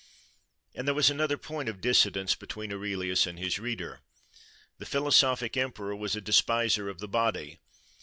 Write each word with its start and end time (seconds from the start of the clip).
And 0.73 0.87
there 0.87 0.95
was 0.95 1.11
another 1.11 1.37
point 1.37 1.69
of 1.69 1.79
dissidence 1.79 2.33
between 2.33 2.73
Aurelius 2.73 3.27
and 3.27 3.37
his 3.37 3.59
reader.—The 3.59 4.85
philosophic 4.87 5.55
emperor 5.55 5.95
was 5.95 6.15
a 6.15 6.21
despiser 6.21 6.89
of 6.89 6.97
the 6.97 7.07
body. 7.07 7.59